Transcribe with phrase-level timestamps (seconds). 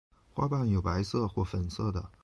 [0.33, 2.09] 花瓣有白色或粉色的。